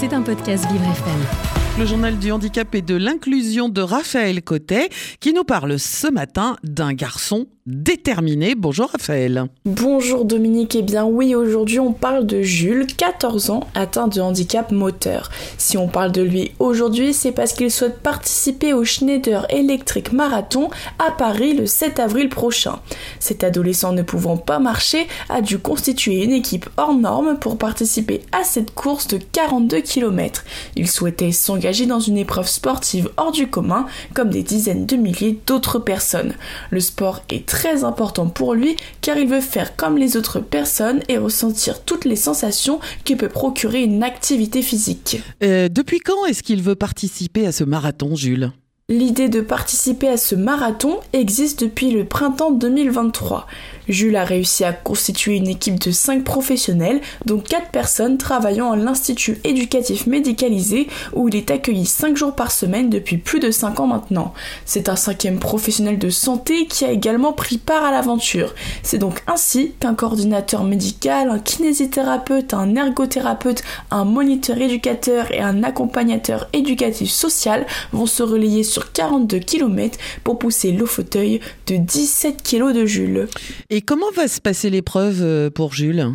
[0.00, 1.78] C'est un podcast Vivre FM.
[1.78, 4.88] Le journal du handicap et de l'inclusion de Raphaël Cotet
[5.20, 8.54] qui nous parle ce matin d'un garçon déterminé.
[8.54, 9.46] Bonjour Raphaël.
[9.64, 14.72] Bonjour Dominique, eh bien oui, aujourd'hui on parle de Jules, 14 ans, atteint de handicap
[14.72, 15.30] moteur.
[15.58, 20.70] Si on parle de lui aujourd'hui, c'est parce qu'il souhaite participer au Schneider Electric Marathon
[20.98, 22.80] à Paris le 7 avril prochain.
[23.18, 28.22] Cet adolescent ne pouvant pas marcher a dû constituer une équipe hors norme pour participer
[28.32, 30.44] à cette course de 42 km.
[30.76, 35.38] Il souhaitait s'engager dans une épreuve sportive hors du commun comme des dizaines de milliers
[35.46, 36.34] d'autres personnes.
[36.70, 41.00] Le sport est très important pour lui car il veut faire comme les autres personnes
[41.08, 45.20] et ressentir toutes les sensations que peut procurer une activité physique.
[45.42, 48.52] Euh, depuis quand est-ce qu'il veut participer à ce marathon, Jules?
[48.90, 53.46] L'idée de participer à ce marathon existe depuis le printemps 2023.
[53.88, 58.76] Jules a réussi à constituer une équipe de 5 professionnels, dont 4 personnes travaillant à
[58.76, 63.78] l'Institut éducatif médicalisé où il est accueilli 5 jours par semaine depuis plus de 5
[63.78, 64.34] ans maintenant.
[64.64, 68.56] C'est un cinquième professionnel de santé qui a également pris part à l'aventure.
[68.82, 75.62] C'est donc ainsi qu'un coordinateur médical, un kinésithérapeute, un ergothérapeute, un moniteur éducateur et un
[75.62, 82.42] accompagnateur éducatif social vont se relayer sur 42 km pour pousser le fauteuil de 17
[82.42, 83.28] kg de Jules.
[83.70, 86.06] Et comment va se passer l'épreuve euh, pour Jules?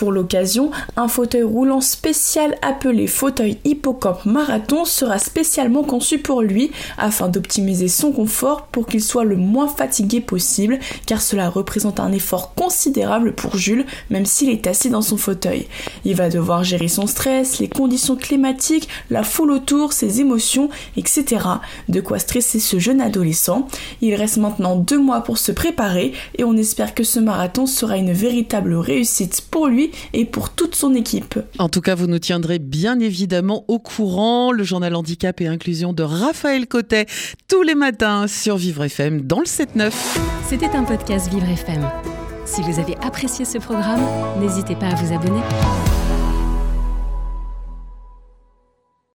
[0.00, 6.70] Pour l'occasion, un fauteuil roulant spécial appelé fauteuil hippocampe marathon sera spécialement conçu pour lui
[6.96, 12.12] afin d'optimiser son confort pour qu'il soit le moins fatigué possible car cela représente un
[12.12, 15.66] effort considérable pour Jules même s'il est assis dans son fauteuil.
[16.06, 21.44] Il va devoir gérer son stress, les conditions climatiques, la foule autour, ses émotions, etc.
[21.90, 23.68] De quoi stresser ce jeune adolescent.
[24.00, 27.98] Il reste maintenant deux mois pour se préparer et on espère que ce marathon sera
[27.98, 31.38] une véritable réussite pour lui et pour toute son équipe.
[31.58, 34.52] En tout cas, vous nous tiendrez bien évidemment au courant.
[34.52, 37.06] Le journal Handicap et Inclusion de Raphaël Cotet,
[37.48, 39.92] tous les matins sur Vivre FM dans le 7-9.
[40.48, 41.88] C'était un podcast Vivre FM.
[42.44, 44.02] Si vous avez apprécié ce programme,
[44.40, 45.40] n'hésitez pas à vous abonner.